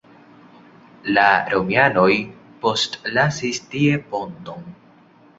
La 1.17 1.25
romianoj 1.51 2.15
postlasis 2.63 3.61
tie 3.75 3.99
ponton. 4.15 4.65